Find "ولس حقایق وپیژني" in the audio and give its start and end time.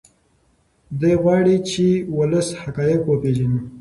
2.17-3.59